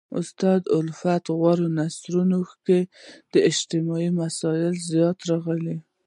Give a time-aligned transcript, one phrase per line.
[0.19, 5.77] استاد الفت په غوره نثرونو کښي اجتماعي مسائل زیات راغلي.